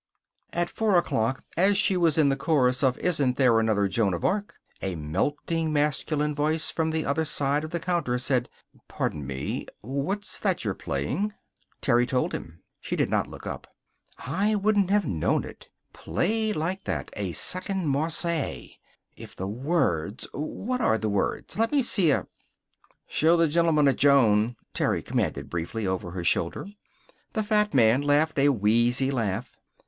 At 0.51 0.71
four 0.71 0.95
o'clock, 0.97 1.43
as 1.55 1.77
she 1.77 1.95
was 1.95 2.17
in 2.17 2.29
the 2.29 2.35
chorus 2.35 2.81
of 2.81 2.97
"Isn't 2.97 3.37
There 3.37 3.59
Another 3.59 3.87
Joan 3.87 4.15
of 4.15 4.25
Arc?" 4.25 4.55
a 4.81 4.95
melting 4.95 5.71
masculine 5.71 6.33
voice 6.33 6.71
from 6.71 6.89
the 6.89 7.05
other 7.05 7.23
side 7.23 7.63
of 7.63 7.69
the 7.69 7.79
counter 7.79 8.17
said 8.17 8.49
"Pardon 8.87 9.27
me. 9.27 9.67
What's 9.81 10.39
that 10.39 10.65
you're 10.65 10.73
playing?" 10.73 11.35
Terry 11.81 12.07
told 12.07 12.33
him. 12.33 12.63
She 12.79 12.95
did 12.95 13.11
not 13.11 13.27
look 13.27 13.45
up. 13.45 13.67
"I 14.17 14.55
wouldn't 14.55 14.89
have 14.89 15.05
known 15.05 15.43
it. 15.43 15.69
Played 15.93 16.55
like 16.55 16.85
that 16.85 17.11
a 17.13 17.33
second 17.33 17.85
'Marseillaise.' 17.85 18.79
If 19.15 19.35
the 19.35 19.47
words 19.47 20.27
What 20.31 20.81
are 20.81 20.97
the 20.97 21.09
words? 21.09 21.59
Let 21.59 21.71
me 21.71 21.83
see 21.83 22.09
a" 22.09 22.25
"Show 23.07 23.37
the 23.37 23.47
gentleman 23.47 23.87
a 23.87 23.93
'Joan,'" 23.93 24.55
Terry 24.73 25.03
commanded 25.03 25.47
briefly, 25.47 25.85
over 25.85 26.09
her 26.09 26.23
shoulder. 26.23 26.65
The 27.33 27.43
fat 27.43 27.75
man 27.75 28.01
laughed 28.01 28.39
a 28.39 28.49
wheezy 28.49 29.11
laugh. 29.11 29.55